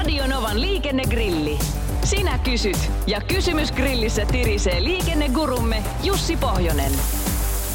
Radionovan 0.00 0.60
liikennegrilli. 0.60 1.58
Sinä 2.04 2.38
kysyt 2.38 2.90
ja 3.06 3.20
kysymys 3.20 3.72
grillissä 3.72 4.26
tirisee 4.26 4.84
liikennegurumme 4.84 5.82
Jussi 6.02 6.36
Pohjonen. 6.36 6.92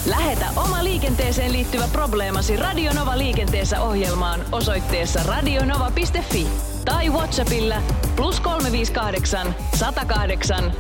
Lähetä 0.06 0.46
oma 0.56 0.84
liikenteeseen 0.84 1.54
liittyvä 1.54 1.88
probleemasi 1.92 2.58
Radionova 2.58 3.18
liikenteessä 3.18 3.82
ohjelmaan 3.82 4.42
osoitteessa 4.52 5.24
radionova.fi 5.24 6.48
tai 6.86 7.10
Whatsappilla 7.10 7.76
plus 8.16 8.40
358 8.40 9.56
108 9.76 10.74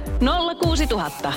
06000. 0.61 1.33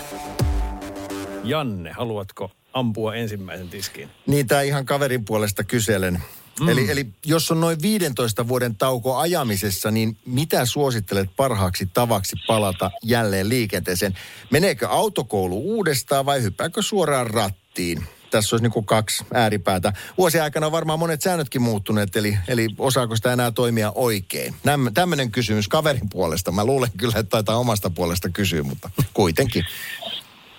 Janne, 1.44 1.92
haluatko 1.92 2.50
ampua 2.72 3.14
ensimmäisen 3.14 3.68
tiskin? 3.68 4.08
Niin, 4.26 4.46
tämä 4.46 4.62
ihan 4.62 4.86
kaverin 4.86 5.24
puolesta 5.24 5.64
kyselen. 5.64 6.22
Mm. 6.60 6.68
Eli, 6.68 6.90
eli 6.90 7.06
jos 7.26 7.50
on 7.50 7.60
noin 7.60 7.82
15 7.82 8.48
vuoden 8.48 8.76
tauko 8.76 9.16
ajamisessa, 9.16 9.90
niin 9.90 10.16
mitä 10.26 10.64
suosittelet 10.64 11.30
parhaaksi 11.36 11.90
tavaksi 11.94 12.36
palata 12.46 12.90
jälleen 13.02 13.48
liikenteeseen? 13.48 14.14
Meneekö 14.50 14.88
autokoulu 14.88 15.60
uudestaan 15.60 16.26
vai 16.26 16.42
hyppääkö 16.42 16.82
suoraan 16.82 17.26
rattiin? 17.26 18.04
Tässä 18.30 18.56
olisi 18.56 18.64
niin 18.64 18.72
kuin 18.72 18.86
kaksi 18.86 19.24
ääripäätä. 19.34 19.92
Vuosien 20.18 20.44
aikana 20.44 20.66
on 20.66 20.72
varmaan 20.72 20.98
monet 20.98 21.22
säännötkin 21.22 21.62
muuttuneet, 21.62 22.16
eli, 22.16 22.38
eli 22.48 22.68
osaako 22.78 23.16
sitä 23.16 23.32
enää 23.32 23.50
toimia 23.50 23.92
oikein? 23.94 24.54
Tämmöinen 24.94 25.30
kysymys 25.30 25.68
kaverin 25.68 26.08
puolesta. 26.10 26.52
Mä 26.52 26.64
luulen 26.64 26.90
kyllä, 26.96 27.18
että 27.18 27.30
taitaa 27.30 27.56
omasta 27.56 27.90
puolesta 27.90 28.28
kysyä, 28.28 28.62
mutta 28.62 28.90
kuitenkin. 29.14 29.64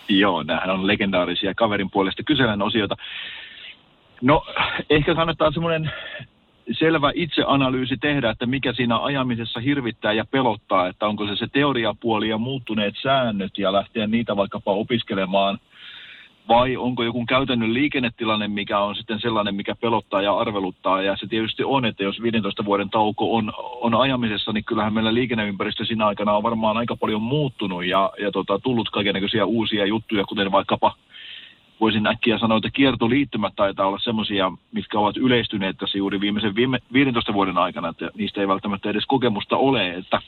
Joo, 0.10 0.44
nämähän 0.44 0.70
on 0.70 0.88
legendaarisia 0.88 1.54
kaverin 1.54 1.92
puolesta 1.92 2.24
kyselen 2.24 2.62
osioita. 2.62 2.96
No, 4.22 4.44
ehkä 4.90 5.16
kannattaa 5.16 5.52
semmoinen 5.52 5.92
selvä 6.72 7.12
itseanalyysi 7.16 7.98
tehdä, 7.98 8.30
että 8.30 8.46
mikä 8.46 8.74
siinä 8.74 9.04
ajamisessa 9.04 9.60
hirvittää 9.60 10.14
ja 10.14 10.26
pelottaa, 10.32 10.88
että 10.88 11.08
onko 11.08 11.28
se 11.28 11.36
se 11.36 11.48
teoriapuoli 11.48 12.30
ja 12.30 12.38
muuttuneet 12.38 12.96
säännöt 13.04 13.58
ja 13.58 13.74
lähteä 13.74 14.08
niitä 14.08 14.38
vaikkapa 14.38 14.72
opiskelemaan, 14.72 15.60
vai 16.48 16.78
onko 16.78 17.04
joku 17.04 17.26
käytännön 17.26 17.74
liikennetilanne, 17.74 18.48
mikä 18.48 18.80
on 18.80 18.96
sitten 18.96 19.20
sellainen, 19.20 19.56
mikä 19.56 19.76
pelottaa 19.76 20.22
ja 20.22 20.38
arveluttaa. 20.38 21.02
Ja 21.02 21.18
se 21.18 21.28
tietysti 21.28 21.64
on, 21.64 21.86
että 21.86 22.04
jos 22.04 22.22
15 22.22 22.66
vuoden 22.66 22.90
tauko 22.90 23.36
on, 23.36 23.54
on 23.56 23.96
ajamisessa, 23.96 24.52
niin 24.52 24.66
kyllähän 24.66 24.94
meillä 24.94 25.14
liikenneympäristö 25.14 25.86
siinä 25.86 26.08
aikana 26.08 26.34
on 26.34 26.44
varmaan 26.44 26.78
aika 26.78 26.96
paljon 26.96 27.22
muuttunut 27.22 27.86
ja, 27.86 28.12
ja 28.22 28.32
tota, 28.32 28.60
tullut 28.60 28.90
kaikenlaisia 28.90 29.46
uusia 29.46 29.86
juttuja, 29.86 30.26
kuten 30.26 30.52
vaikkapa 30.52 30.94
voisin 31.80 32.08
äkkiä 32.08 32.38
sanoa, 32.38 32.58
että 32.58 32.70
kiertoliittymät 32.74 33.54
taitaa 33.56 33.88
olla 33.88 34.00
semmoisia, 34.00 34.52
mitkä 34.72 35.00
ovat 35.00 35.18
yleistyneet 35.18 35.78
tässä 35.78 35.98
juuri 35.98 36.20
viimeisen 36.20 36.56
viime, 36.56 36.80
15 36.94 37.34
vuoden 37.34 37.58
aikana, 37.58 37.90
että 37.90 38.10
niistä 38.16 38.42
ei 38.42 38.48
välttämättä 38.48 38.90
edes 38.90 39.06
kokemusta 39.06 39.58
ole, 39.58 39.90
että, 39.90 40.22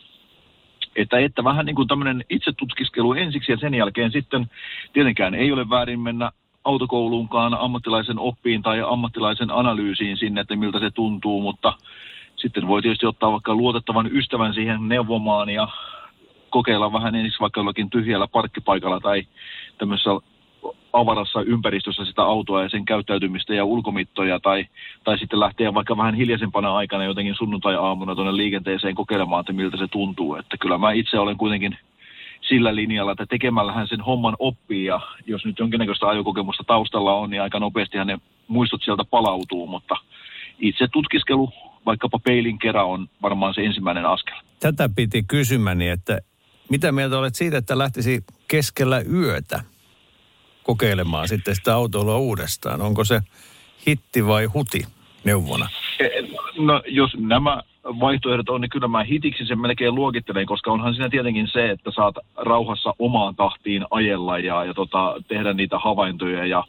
että, 0.95 1.19
että 1.19 1.43
vähän 1.43 1.65
niin 1.65 1.75
kuin 1.75 1.87
tämmöinen 1.87 2.23
itsetutkiskelu 2.29 3.13
ensiksi 3.13 3.51
ja 3.51 3.57
sen 3.57 3.73
jälkeen 3.73 4.11
sitten 4.11 4.49
tietenkään 4.93 5.35
ei 5.35 5.51
ole 5.51 5.69
väärin 5.69 5.99
mennä 5.99 6.31
autokouluunkaan 6.63 7.53
ammattilaisen 7.53 8.19
oppiin 8.19 8.61
tai 8.61 8.81
ammattilaisen 8.87 9.51
analyysiin 9.51 10.17
sinne, 10.17 10.41
että 10.41 10.55
miltä 10.55 10.79
se 10.79 10.91
tuntuu, 10.91 11.41
mutta 11.41 11.73
sitten 12.35 12.67
voi 12.67 12.81
tietysti 12.81 13.05
ottaa 13.05 13.31
vaikka 13.31 13.55
luotettavan 13.55 14.15
ystävän 14.15 14.53
siihen 14.53 14.87
neuvomaan 14.87 15.49
ja 15.49 15.67
kokeilla 16.49 16.93
vähän 16.93 17.15
ensiksi 17.15 17.39
vaikka 17.39 17.59
jollakin 17.59 17.89
tyhjällä 17.89 18.27
parkkipaikalla 18.27 18.99
tai 18.99 19.23
tämmöisessä 19.77 20.09
avarassa 20.93 21.41
ympäristössä 21.41 22.05
sitä 22.05 22.23
autoa 22.23 22.63
ja 22.63 22.69
sen 22.69 22.85
käyttäytymistä 22.85 23.53
ja 23.53 23.65
ulkomittoja 23.65 24.39
tai, 24.39 24.65
tai 25.03 25.17
sitten 25.17 25.39
lähteä 25.39 25.73
vaikka 25.73 25.97
vähän 25.97 26.15
hiljaisempana 26.15 26.75
aikana 26.75 27.03
jotenkin 27.03 27.35
sunnuntai-aamuna 27.35 28.15
tuonne 28.15 28.37
liikenteeseen 28.37 28.95
kokeilemaan, 28.95 29.39
että 29.39 29.53
miltä 29.53 29.77
se 29.77 29.87
tuntuu. 29.87 30.35
Että 30.35 30.57
kyllä 30.57 30.77
mä 30.77 30.91
itse 30.91 31.19
olen 31.19 31.37
kuitenkin 31.37 31.77
sillä 32.41 32.75
linjalla, 32.75 33.11
että 33.11 33.25
tekemällähän 33.25 33.87
sen 33.87 34.01
homman 34.01 34.35
oppii 34.39 34.85
ja 34.85 35.01
jos 35.25 35.45
nyt 35.45 35.59
jonkinnäköistä 35.59 36.07
ajokokemusta 36.07 36.63
taustalla 36.67 37.13
on, 37.13 37.29
niin 37.29 37.41
aika 37.41 37.59
nopeastihan 37.59 38.07
ne 38.07 38.19
muistot 38.47 38.83
sieltä 38.83 39.03
palautuu, 39.03 39.67
mutta 39.67 39.95
itse 40.59 40.87
tutkiskelu 40.87 41.49
vaikkapa 41.85 42.19
peilin 42.19 42.59
kerran 42.59 42.85
on 42.85 43.07
varmaan 43.21 43.53
se 43.53 43.61
ensimmäinen 43.61 44.05
askel. 44.05 44.35
Tätä 44.59 44.89
piti 44.95 45.23
kysymäni, 45.23 45.89
että 45.89 46.19
mitä 46.69 46.91
mieltä 46.91 47.17
olet 47.17 47.35
siitä, 47.35 47.57
että 47.57 47.77
lähtisi 47.77 48.23
keskellä 48.47 49.01
yötä 49.01 49.63
kokeilemaan 50.71 51.27
sitten 51.27 51.55
sitä 51.55 51.75
autoilua 51.75 52.17
uudestaan? 52.17 52.81
Onko 52.81 53.03
se 53.03 53.21
hitti 53.87 54.27
vai 54.27 54.45
huti 54.45 54.81
neuvona? 55.23 55.67
E, 55.99 56.07
no 56.57 56.81
jos 56.87 57.11
nämä 57.19 57.61
vaihtoehdot 57.83 58.49
on, 58.49 58.61
niin 58.61 58.69
kyllä 58.69 58.87
mä 58.87 59.03
hitiksi 59.03 59.45
sen 59.45 59.61
melkein 59.61 59.95
luokittelen, 59.95 60.45
koska 60.45 60.71
onhan 60.71 60.93
siinä 60.93 61.09
tietenkin 61.09 61.47
se, 61.47 61.69
että 61.69 61.91
saat 61.91 62.15
rauhassa 62.35 62.93
omaan 62.99 63.35
tahtiin 63.35 63.85
ajella 63.91 64.39
ja, 64.39 64.65
ja 64.65 64.73
tota, 64.73 65.15
tehdä 65.27 65.53
niitä 65.53 65.79
havaintoja 65.79 66.45
ja 66.45 66.63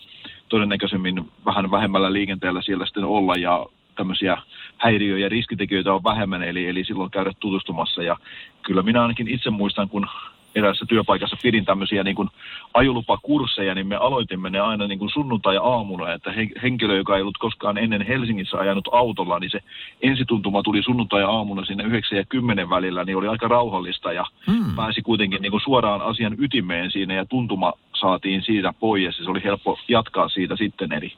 todennäköisemmin 0.48 1.30
vähän 1.46 1.70
vähemmällä 1.70 2.12
liikenteellä 2.12 2.62
siellä 2.62 2.86
sitten 2.86 3.04
olla 3.04 3.36
ja 3.36 3.66
tämmöisiä 3.96 4.36
häiriö- 4.78 5.18
ja 5.18 5.28
riskitekijöitä 5.28 5.92
on 5.92 6.04
vähemmän, 6.04 6.42
eli, 6.42 6.66
eli 6.66 6.84
silloin 6.84 7.10
käydä 7.10 7.32
tutustumassa. 7.41 8.02
Ja 8.02 8.16
kyllä 8.62 8.82
minä 8.82 9.02
ainakin 9.02 9.28
itse 9.28 9.50
muistan, 9.50 9.88
kun 9.88 10.06
eräässä 10.54 10.86
työpaikassa 10.88 11.36
pidin 11.42 11.64
tämmöisiä 11.64 12.02
niin 12.02 12.16
kuin 12.16 12.28
ajolupakursseja, 12.74 13.74
niin 13.74 13.86
me 13.86 13.96
aloitimme 13.96 14.50
ne 14.50 14.60
aina 14.60 14.86
niin 14.86 14.98
kuin 14.98 15.10
sunnuntai-aamuna, 15.10 16.12
että 16.12 16.34
henkilö, 16.62 16.96
joka 16.96 17.16
ei 17.16 17.22
ollut 17.22 17.38
koskaan 17.38 17.78
ennen 17.78 18.06
Helsingissä 18.06 18.58
ajanut 18.58 18.88
autolla, 18.92 19.38
niin 19.38 19.50
se 19.50 19.60
ensituntuma 20.02 20.62
tuli 20.62 20.82
sunnuntai-aamuna 20.82 21.64
sinne 21.64 21.84
9 21.84 22.18
ja 22.18 22.24
10 22.24 22.70
välillä, 22.70 23.04
niin 23.04 23.16
oli 23.16 23.28
aika 23.28 23.48
rauhallista 23.48 24.12
ja 24.12 24.24
hmm. 24.46 24.76
pääsi 24.76 25.02
kuitenkin 25.02 25.42
niin 25.42 25.50
kuin 25.50 25.64
suoraan 25.64 26.02
asian 26.02 26.36
ytimeen 26.38 26.91
siinä 26.91 27.14
ja 27.14 27.26
tuntuma 27.26 27.72
saatiin 28.00 28.42
siitä 28.42 28.72
pois 28.80 29.18
ja 29.18 29.24
se 29.24 29.30
oli 29.30 29.44
helppo 29.44 29.78
jatkaa 29.88 30.28
siitä 30.28 30.56
sitten, 30.56 30.92
eli 30.92 31.12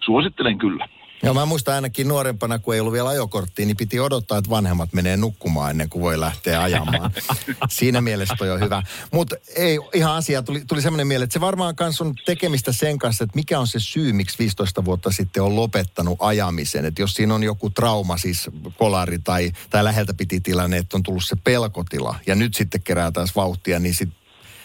suosittelen 0.00 0.58
kyllä. 0.58 0.88
Joo, 1.24 1.34
mä 1.34 1.46
muistan 1.46 1.74
ainakin 1.74 2.08
nuorempana, 2.08 2.58
kun 2.58 2.74
ei 2.74 2.80
ollut 2.80 2.92
vielä 2.92 3.08
ajokorttia, 3.08 3.66
niin 3.66 3.76
piti 3.76 4.00
odottaa, 4.00 4.38
että 4.38 4.50
vanhemmat 4.50 4.92
menee 4.92 5.16
nukkumaan 5.16 5.70
ennen 5.70 5.88
kuin 5.88 6.02
voi 6.02 6.20
lähteä 6.20 6.62
ajamaan. 6.62 7.10
Siinä 7.70 8.00
mielessä 8.00 8.34
toi 8.38 8.50
on 8.50 8.60
hyvä. 8.60 8.82
Mutta 9.12 9.36
ei, 9.56 9.78
ihan 9.94 10.16
asia, 10.16 10.42
tuli, 10.42 10.64
tuli 10.68 10.82
semmoinen 10.82 11.06
mieleen, 11.06 11.24
että 11.24 11.32
se 11.32 11.40
varmaan 11.40 11.76
kans 11.76 12.00
on 12.00 12.14
tekemistä 12.24 12.72
sen 12.72 12.98
kanssa, 12.98 13.24
että 13.24 13.36
mikä 13.36 13.60
on 13.60 13.66
se 13.66 13.80
syy, 13.80 14.12
miksi 14.12 14.38
15 14.38 14.84
vuotta 14.84 15.10
sitten 15.10 15.42
on 15.42 15.56
lopettanut 15.56 16.18
ajamisen. 16.20 16.84
Että 16.84 17.02
jos 17.02 17.14
siinä 17.14 17.34
on 17.34 17.42
joku 17.42 17.70
trauma, 17.70 18.16
siis 18.16 18.50
kolari 18.78 19.18
tai, 19.18 19.52
tai 19.70 19.84
läheltä 19.84 20.14
piti 20.14 20.40
tilanne, 20.40 20.76
että 20.76 20.96
on 20.96 21.02
tullut 21.02 21.24
se 21.24 21.36
pelkotila 21.44 22.14
ja 22.26 22.34
nyt 22.34 22.54
sitten 22.54 22.82
kerää 22.82 23.12
taas 23.12 23.36
vauhtia, 23.36 23.78
niin 23.78 23.94
sit, 23.94 24.08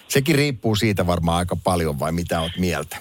sekin 0.07 0.35
riippuu 0.35 0.75
siitä 0.75 1.07
varmaan 1.07 1.37
aika 1.37 1.55
paljon 1.55 1.99
vai 1.99 2.11
mitä 2.11 2.41
oot 2.41 2.57
mieltä? 2.57 2.97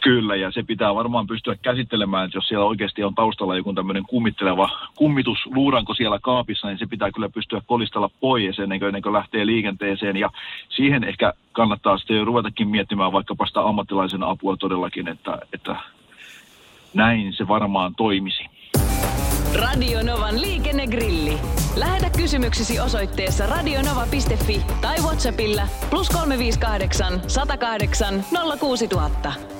Kyllä, 0.00 0.36
ja 0.36 0.50
se 0.50 0.62
pitää 0.62 0.94
varmaan 0.94 1.26
pystyä 1.26 1.56
käsittelemään, 1.62 2.24
että 2.24 2.38
jos 2.38 2.48
siellä 2.48 2.64
oikeasti 2.64 3.04
on 3.04 3.14
taustalla 3.14 3.56
joku 3.56 3.72
tämmöinen 3.72 4.02
kummitteleva 4.02 4.70
kummitusluuranko 4.94 5.94
siellä 5.94 6.18
kaapissa, 6.18 6.68
niin 6.68 6.78
se 6.78 6.86
pitää 6.86 7.10
kyllä 7.12 7.28
pystyä 7.28 7.62
kolistella 7.66 8.10
pois 8.20 8.58
ennen 8.58 8.78
kuin, 8.78 8.86
ennen 8.86 9.02
kuin 9.02 9.12
lähtee 9.12 9.46
liikenteeseen. 9.46 10.16
Ja 10.16 10.30
siihen 10.68 11.04
ehkä 11.04 11.32
kannattaa 11.52 11.98
sitten 11.98 12.16
jo 12.16 12.24
ruvetakin 12.24 12.68
miettimään 12.68 13.12
vaikkapa 13.12 13.46
sitä 13.46 13.60
ammattilaisen 13.62 14.22
apua 14.22 14.56
todellakin, 14.56 15.08
että, 15.08 15.38
että 15.52 15.76
näin 16.94 17.32
se 17.32 17.48
varmaan 17.48 17.94
toimisi. 17.94 18.44
Radio 19.54 20.02
Novan 20.02 20.40
liikennegrilli. 20.40 21.38
Lähetä 21.76 22.10
kysymyksesi 22.16 22.80
osoitteessa 22.80 23.46
radionova.fi 23.46 24.62
tai 24.80 24.96
Whatsappilla 24.98 25.62
plus 25.90 26.08
358 26.08 27.20
108 27.26 28.24
06000. 28.60 29.59